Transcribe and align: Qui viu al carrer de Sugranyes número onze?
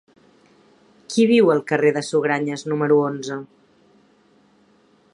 Qui 1.11 1.25
viu 1.33 1.51
al 1.55 1.61
carrer 1.73 1.93
de 1.99 2.03
Sugranyes 2.09 2.65
número 2.73 3.01
onze? 3.13 3.41